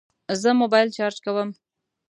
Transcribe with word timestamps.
زه 0.41 0.49
موبایل 0.61 0.87
چارج 0.97 1.17
کوم 1.25 1.49